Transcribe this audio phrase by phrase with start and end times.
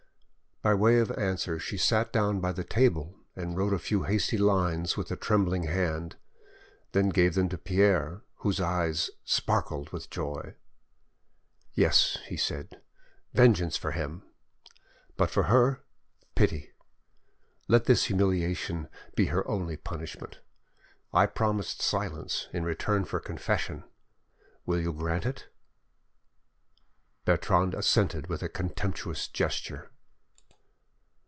[0.63, 4.37] By way of answer she sat down by the table and wrote a few hasty
[4.37, 6.17] lines with a trembling hand,
[6.91, 10.53] then gave them to Pierre, whose eyes sparkled with joy.
[11.73, 12.79] "Yes," he said,
[13.33, 14.21] "vengeance for him,
[15.17, 15.83] but for her
[16.35, 16.73] pity.
[17.67, 20.41] Let this humiliation be her only punishment.
[21.11, 23.83] I promised silence in return for confession,
[24.67, 25.47] will you grant it?"
[27.25, 29.87] Bertrande assented with a contemptuous gesture.